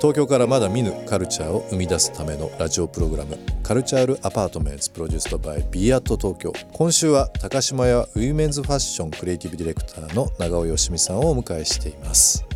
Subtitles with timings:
[0.00, 6.54] 東京からまだ見ぬカルチャーを生み出すためのラジオプログラムカルチャールアパートメントプロデュースドバイ b アート東京。
[6.72, 12.46] 今週は高島屋ウィメンズファッションクリエイティブディレクターの長尾よしみさんをお迎えしています。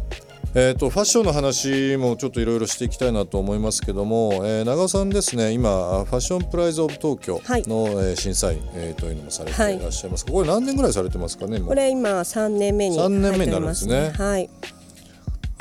[0.54, 5.52] えーと、ファッションの話もちょっといろいろしていきたいなと思いますけども、えー、長尾さんですね。
[5.52, 14.12] 今 Fashion Prize of Tokyo の、はい、えー、審査員、えー、というのもされていらっしゃいます、はい、これ何年ぐらいされてますかねこれ今3年目に3年目になるんですね。
[14.16, 14.48] はい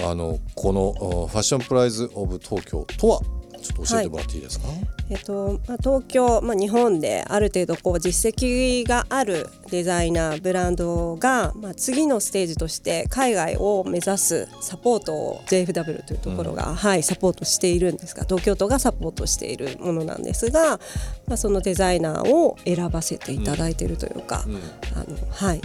[0.02, 0.94] あのこの
[1.28, 3.22] ファッションプライズ・オブ・東京とは
[3.64, 4.78] ちょっと教えてもらっていいですか、はい、
[5.10, 20.80] えっとまあ、東京、まあ、日本である程度こう実績があるデザイナーブランドが、まあ、次のステージとして海外を目指すサポートを JFW というところが、うん、はい、サポートしているんですが東京都がサポートしているものなんですが、
[21.28, 24.56] まあ、そのデザイナーを選ばせていただいているというか、うん。
[24.56, 24.62] うん、
[24.96, 25.62] あのはい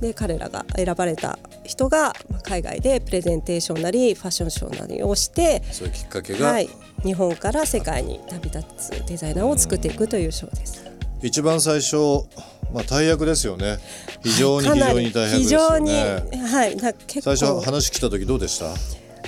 [0.00, 6.68] で彼らが選ばれた人が海外でプレゼンテーションなりファッションショーなりをしてそういうきっかけが、はい、
[7.04, 10.84] 日本から世界に旅立つデザイナーを作っていくというショーです。
[11.22, 11.96] 一番最初
[12.72, 13.78] まあ大役ですよね。
[14.22, 16.24] 非常に非常に大変ですよね。
[16.50, 18.74] はい、結構最初話来た時どうでした？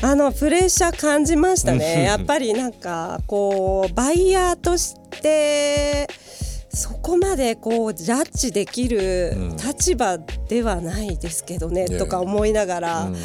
[0.08, 2.04] あのプレッシャー感じましたね。
[2.08, 6.08] やっぱりなんかこうバイヤーとして
[6.74, 13.04] そこまでこうジャッジできる立場ではないですけどね、うん、とか思いながら。
[13.04, 13.16] うん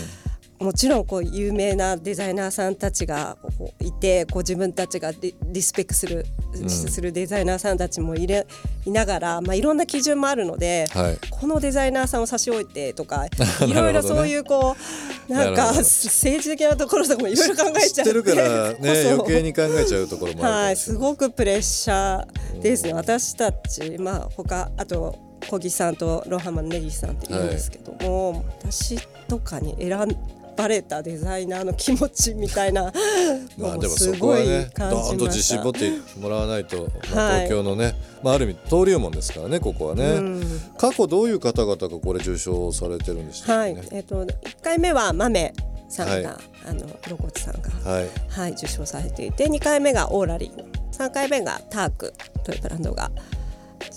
[0.60, 3.38] もちろんこう有名なデザイナーさんたちが
[3.80, 6.26] いてこう自分たちがリリスペクトする,、
[6.68, 8.48] するデザイナーさんたちもいれ
[8.86, 13.28] いながら、まあ、いろんな基準もあるので、はい、このデザイナーさんを差し置いてとか
[13.68, 14.76] いろいろそういうこ
[15.30, 25.16] うな、ね,、んか政治的なところとかもいろいろ考えちゃってるからね余計に考えちゃうところもはい、すごくプレッシャーですね、私たち、まあ他あと
[25.48, 28.98] 小木さんとロハマのネギさんって言うんですけども、はい、私
[29.28, 32.92] とかに選んバレたデザイナーの気持ちみたいな。
[33.58, 43.88] まあでもそこはねどーんと自信持ってもらわないと、まあ、東京のね、はい、まあ、ある意味登竜門ですからねここはね、うん、過去どういう方々がこれ受賞されてるんでしたっけ、ね、はい。
[43.92, 45.54] えーと、と1回目は豆
[45.90, 46.26] さんが、はい、
[46.70, 50.88] あのロコツさんが、はい、はい、受賞されていて2回目がオーラリー。
[50.98, 52.12] 3回目がターク
[52.44, 53.12] というブランドが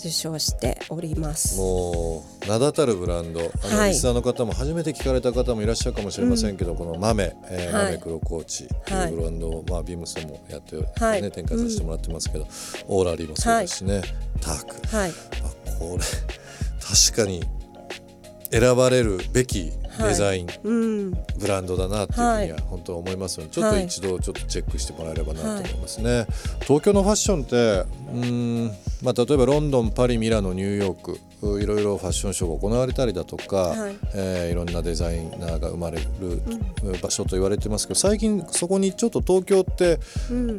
[0.00, 1.58] 受賞しております。
[1.58, 3.40] もう名だたるブランド。
[3.40, 12.48] あの、はい、リスナーの方も初めて聞かれた方もいらっしゃるかもしれませんけど、うん、この豆、えーはい、豆黒コーチというブランドを、まあ、ビームスでもやって、はい、ね、展開させてもらってますけど、うん、
[12.88, 14.02] オーラリーもそうですしね、
[14.40, 15.14] ターク、はい、あ
[15.78, 16.04] これ
[16.80, 17.44] 確かに
[18.50, 19.70] 選ばれるべき
[20.08, 26.26] デザイン、はいうん、ブランドだなっていうふうには本当思いますので、ちょっと一度ちょっとチェックしてもらえればなと思いますね。
[26.60, 28.70] 東京のファッションってうん。
[29.02, 33.96] まあ、例えばロンドンパリミラノニューヨークいろいろファッションショーが行われたりだとか、はい。
[34.14, 36.42] えー、いろんなデザイナーが生まれる
[37.00, 39.98] 場所と言われてますけど最近そこにちょっと東京って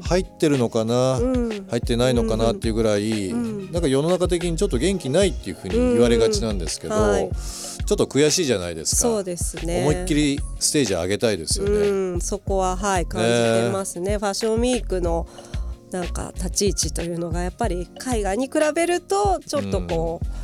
[0.03, 7.01] 入ってるのかな、うん、入ってないのかなっていうぐらい、うん、なんか世の中的にちょっと元気ないっていうふうに言われがちなんですけど、うん。
[7.11, 9.01] はい、ちょっと悔しいじゃないですか。
[9.01, 9.81] そうですね。
[9.81, 11.71] 思いっきりステージ上げたいですよね。
[11.71, 15.27] うん、そこははい感じてますね、ね、ファッションウィークの
[15.91, 20.40] なんか立ち位置というのがやっぱり海外に比べるとちょっとこう、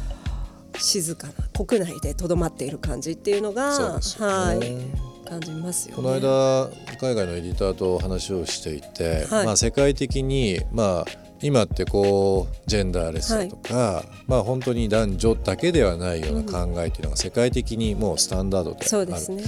[0.79, 19.43] 静かな国内でとどまっている感じっていうのが、ね、はい感じますよ、ね、この間海外のエディターと話をしていて、はい、まあ世界的にまあ今ってこうジェンダーレスだとか、はい、まあ本当に男女だけではないような考えというのが世界的にもうスタンダードである、そうですね、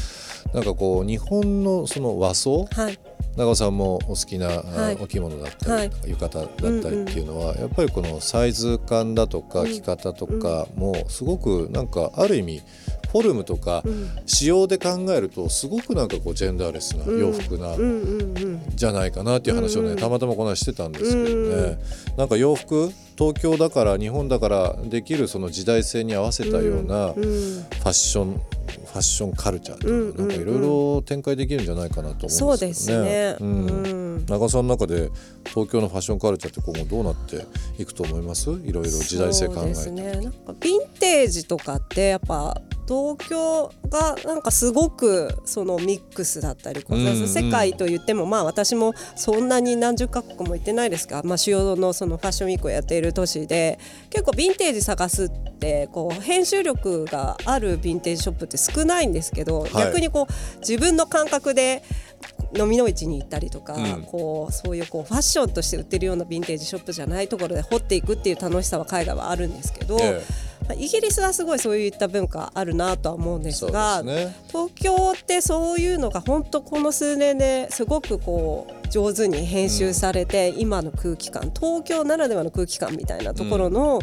[0.53, 2.99] なんかこう日本のその和装、はい、
[3.37, 12.61] 長尾さんもお好きな、はい、お着物だったり、はい、浴衣だったりっていうのは、やっぱりこのサイズ感だとか着方とかもすごくなんかある意味
[13.11, 13.83] フォルムとか
[14.25, 17.75] 仕様で考えるとすごくなんかこうジェンダーレスな洋服な
[18.75, 21.77] じゃないかなっていう話をねたまたまこの話してたんですけどね。
[22.17, 28.41] なんか洋服東京だから日本だからできるその時代性に合わせたようなファッション
[28.89, 33.35] ファッションカルチャーというか、なんかいろいろ展開できるんじゃないかなと思うんですよね。
[33.39, 35.09] うん、長さんの中で
[35.49, 37.45] 東京のファッションカルチャーって今後どうなって
[37.81, 38.49] いくと思います？
[38.49, 39.91] いろいろ時代性考えて。
[39.91, 53.77] ね、なんかヴィンテージとかってやっぱ東京がなんかすごくそのミックスだったり、うんうん、世界と言ってもまあ私もそんなに何十カ国も行ってないですが、まあ、主要のそのファッションウィークをやっている都市で
[54.09, 61.83] 結構ヴィンテージ探すってこう編集力があるヴィンテージショップって少ないんですけど、はい、逆にこう自分の感覚で
[62.57, 69.97] 飲みの市に行ったりとか、うん、こうそういうこうファッションとして売ってるようなヴィンテージショップじゃないところで掘っていくっていう楽しさは海外はあるんですけど。
[69.99, 70.49] ええ。
[70.77, 84.01] イギリスはすごいそういった文化あるなとは思うんですが、ね、東京ってそういうのが本当この数年ですごくこう上手に編集されて、うん、今の空気感東京ならではの空気感みたいなところの、うん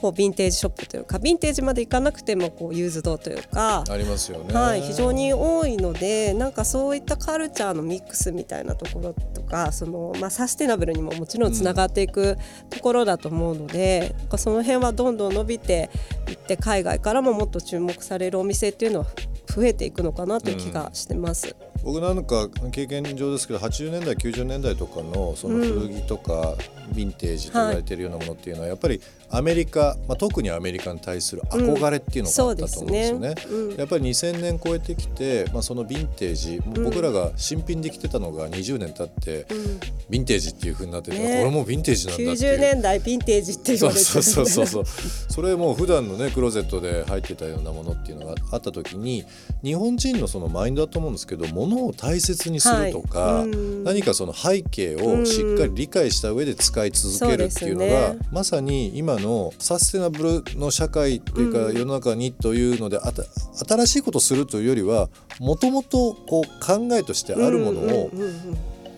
[0.00, 12.36] こうヴィンテージショップというかヴィンテージまで行かなくてもこうユーズドというかありますよね、はい、非常に多いのでなんかそういったカルチャーのミックスみたいなところとかその、まあ、サステナブルにももちろんつながっていく
[12.70, 15.90] ところだと思うので、うん、その辺はどんどん伸びて
[16.28, 19.06] いって海外からももっと注目されるお店っていうのは
[19.46, 21.54] 増えていくのかなという気がしてます。
[21.58, 21.72] うん。
[21.84, 26.54] 僕なんか経験上ですけど80年代90年代とかのその古着とか
[26.92, 29.00] ヴィンテージと言われているようなものっていうのはやっぱり
[29.32, 33.34] アメリカ、まあ、特にアメリカに対する憧れっていうのがあったと思うんですよね。
[33.48, 33.72] うんね。
[33.72, 39.46] うん、やっぱり2000年超えてきて、まあ、そのヴィンテージ、うん、僕らが新品で着てたのが20年経って、
[40.10, 42.58] ヴィンテージっていうふうになってて、ね、これもヴィンテージなんだっていう。
[42.58, 49.24] 90年代ヴィンテージって言われてそうそうそうそうそれもう普段のねクローゼットで入ってたようなものっていうのがあった時に
[49.62, 53.48] 日本人のそのマインドだと思うんですけど物を大切にするとか、はい、
[53.84, 59.21] 何かその背景をしっかり理解した上で使い続けるっていうのが、ね、まさに今の
[59.58, 63.22] サステナブルの社会っていうか世の中にというので、あた
[63.66, 65.08] 新しいことするというよりは
[65.40, 68.10] もともとこう考えとしてあるものを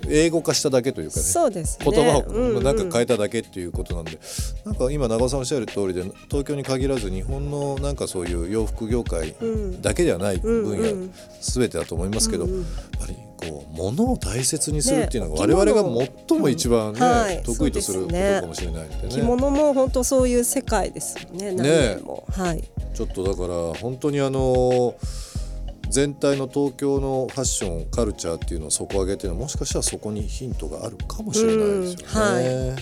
[0.08, 9.34] 英語化しただけというかねそうです、ね、言葉をなんか変えただけっていうことなんで、うんうん、なんか今長尾さんおっしゃる通りで東京に限らず日本のなんかそういう洋服業界
[9.80, 11.08] だけではない分野、
[11.40, 12.54] 全てだと思いますけど、やっ
[13.00, 19.14] ぱりこう物を大切にするっていうのが我々が最も一番ね、うんはい、得意とすることかもしれないのでね。
[19.14, 21.52] 着物も本当そういう世界ですよね。
[21.52, 21.98] ね
[22.32, 22.64] はい。
[22.94, 24.94] ちょっとだから本当にあの
[25.90, 32.76] 全体の東京のファッションカルチャーっていうのを底上げてるのはもしかしたらそこにヒントがあるかもしれないですよね。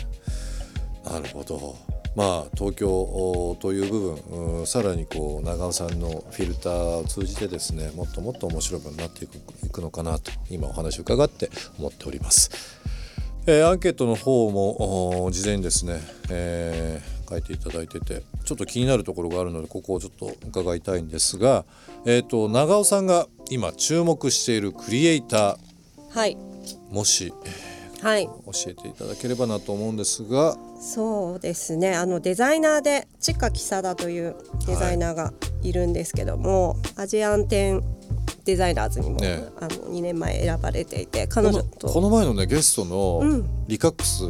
[1.05, 1.92] はい、なるほど。
[2.15, 4.01] まあ、東京という部
[4.31, 12.51] 分、うん、さらにこう長尾さんのフィルターを通じてですねもっともっと面白くなっていくいくのかなと今お話を伺って思っております。
[13.47, 16.01] えー、アンケートの方も事前にですね、
[16.31, 21.65] えー、書いていただいててちょっと気になるところがあるのでここをちょっと伺いたいんですが、
[22.05, 25.57] えーと、長尾さんが今注目しているクリエイター、
[26.11, 26.37] はい、
[26.91, 27.33] もし、
[28.03, 30.57] はい、教えていただければなと思うんですが。
[30.81, 31.95] そうですね。
[31.95, 35.33] あのデザイナーでチカキサダというデザイナーが
[35.63, 35.73] い。
[35.73, 37.83] るんですけども、はい、アジアンテン
[38.45, 41.89] デザイナーズにも、ね、あの2年前選ばれていて彼女と。
[41.89, 44.25] この前のねゲストのリカックス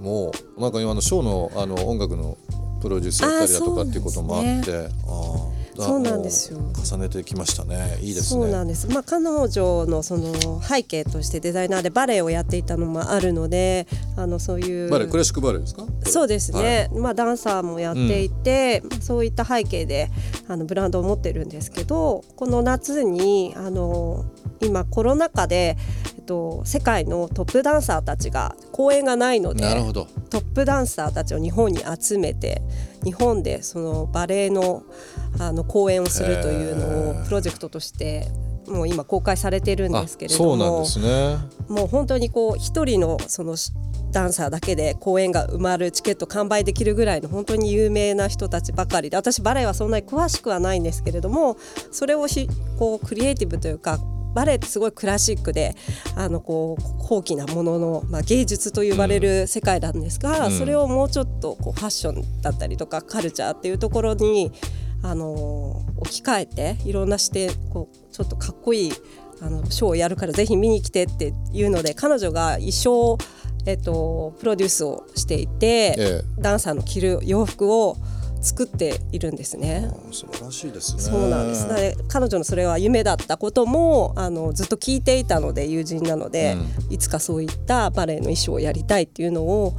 [0.00, 2.36] も、うん、なんか今のショーのあの音楽の
[2.80, 4.72] プロデュースやったりだとかっていうこともあって。
[4.72, 6.58] ああそうなんですよ。
[6.58, 7.98] 重ねてきましたね。
[8.00, 8.42] いいですね。
[8.42, 8.86] そうなんです。
[8.88, 13.86] まあ彼女のその背景としてデザイナーでバレエをやっていたのもあるので
[14.16, 15.08] あのそういうバレエ？
[15.08, 15.84] クラシックバレエですか？
[16.04, 20.10] そうですね、はい、まあダンサーもやっていて、うん、そういった背景で
[20.48, 24.24] あのブランドを持ってるんですけどこの夏にあの
[24.60, 25.76] 今コロナ禍で、
[26.16, 30.06] えっと、世界のトップダンサーたちが公演がないのでなるほど。
[30.30, 32.62] トップダンサーたちを日本に集めて
[33.04, 34.82] 日本でそのバレエの
[35.38, 38.28] あの公演をするというのをプロジェクトとして
[38.68, 41.38] もう今公開されてるんですけれどもそうなんですね。
[41.68, 43.56] もう本当にこう一人のその
[44.14, 51.56] ダンサーだけで公演が埋まるチケット完売できるぐらいの本当に有名な人たちばかりで私バレエはそんなに詳しくはないんですけれども
[51.90, 52.48] それをし
[52.78, 53.98] こうクリエイティブというか
[54.34, 55.74] バレエってすごいクラシックで
[56.16, 64.52] あのこう高貴なものの、まあ、芸術と呼ばれる世界なんですが、うん、それをもうちょっとこうファッションだったりとかカルチャーっていうところに
[65.02, 68.92] あの置き換えていろんな視点こうちょっとかっこいい
[69.42, 73.18] あのショーをやるからぜひ見に来てっていうので彼女が衣装
[73.66, 77.96] えっと、プロデュースをしていて、ええ、ダンサーの着る洋服を
[78.44, 79.90] 作っているんですね。
[80.12, 81.02] 素晴らしいですね。
[81.02, 81.66] そうなんです。
[82.08, 86.56] 彼女のそれは夢だったこともあのずっと聞いていたので友人なので、
[86.88, 89.74] うん、いつかそういったバレエの衣装をやりたいっていうのを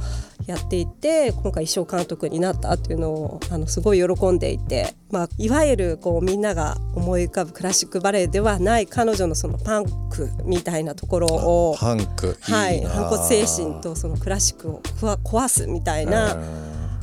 [0.46, 16.36] やっていて今回衣装監督になったっていうのをあのすごい喜んでいて、まあ、いわゆるこうみんなが思い浮かぶクラシックバレエではない彼女のそのパンクみたいなところをパンクはい反骨精神とそのクラシックを壊すみたいな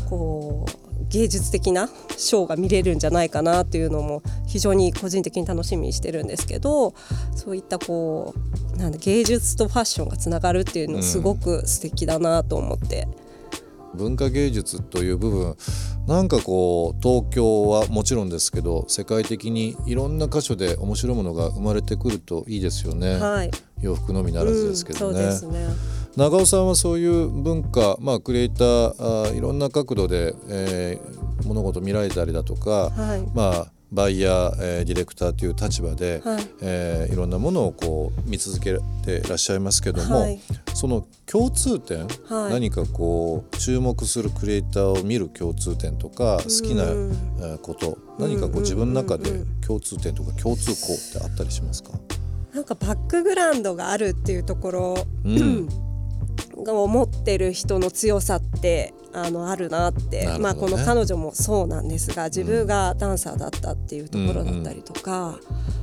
[0.10, 0.83] こう
[1.13, 6.96] 芸術的なショーが見れるんじゃないかなっていうのも非常に個人的に楽しみにしてるんですけど
[7.36, 8.34] そういったこ
[8.74, 13.08] うなん芸術とファッションがつながるっていうのすごく素敵だなと思って。
[13.17, 13.24] うん
[13.96, 15.55] 文化芸術という部分
[16.08, 23.51] なんかこう東京はもちろんですけど世界的にいろんな箇所で面白いものが生まれてくるといいですよね、はい、
[23.82, 25.20] 洋服のみならずですけどね。
[25.22, 25.67] うん、ね
[26.15, 36.43] 長尾さんはそういう文化、まあ、クリエイターあいろんな角度で、えー、物事見られたりだとか、はい、まあバイヤー、えー、ディレクターという立場で、はい。
[36.62, 40.39] えー、いろんなものをこう見続けていらっしゃいますけども、はい、
[40.74, 46.86] その共通点、はい、何かこう注目するクリエイターを見る共通点とか好きな
[47.62, 49.29] こと、何かこう自分の中で
[49.65, 51.91] 共通点とか共通項ってあったりしますか？
[52.51, 55.70] なんかバックグラウンドがあるっていうところ、うん
[56.57, 65.39] が思ってる人の強さってあのあるなって、ね、まあ、この彼女もそうなんですが自分がダンサーだったっていうところだったりとか、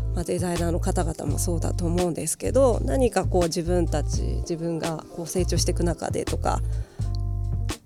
[0.08, 6.60] うん、まあ、デザイナーの方々もそうだと思うんですけど何かこう自分たち自分がこう成長していく中でとか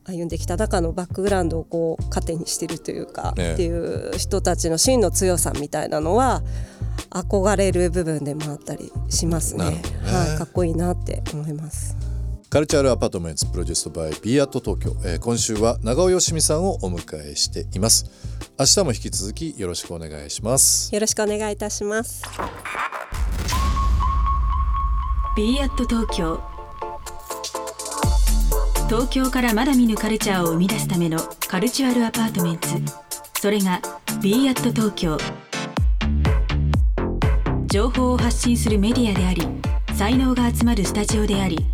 [0.07, 6.43] 歩んできた中のバックグラウンドをこう糧にしてるというか、ね、っていう人たちの真の強さみたいなのは
[7.11, 9.71] 憧れる部分でもあったりしますね。
[9.71, 9.83] ね。
[10.05, 11.97] はい、かっこいいなって思います。
[12.55, 18.07] Cultural Apartment produced by BE AT TOKYO、えー、今週は長尾よしみさんをお迎えしています。
[18.57, 20.95] 明日も引き続きよろしくお願いします。
[20.95, 22.23] よろしくお願いいたします。
[25.37, 26.41] ビーアット東京。
[28.89, 31.19] 東京からまだ見ぬカルチャーを生み出すための
[31.49, 32.69] Cultural Apartment
[33.41, 33.83] それが
[34.23, 35.19] ビーアット東京。
[37.67, 39.43] 情報を発信するメディアであり
[39.97, 41.74] 才能が集まるスタジオであり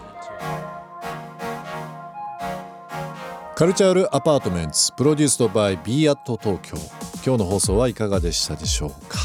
[3.61, 6.75] カルチャールアパートメンツプロデュースドバイ b アット東京。
[7.23, 9.19] 今日の放送はいかがでしたでしょうか、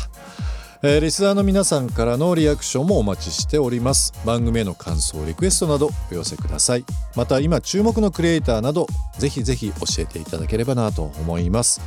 [0.82, 4.12] えー、リスナーの皆さんからのリアクションもお待ちしております。
[4.26, 6.84] 番組への感想リクエストなどお寄せください。
[7.16, 8.88] また今注目のクリエイターなど
[9.18, 11.80] ぜひぜひ教えていただければなと思います。